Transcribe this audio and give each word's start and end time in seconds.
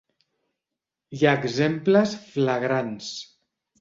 Hi 1.17 1.21
ha 1.25 1.33
exemples 1.41 2.17
flagrants. 2.33 3.13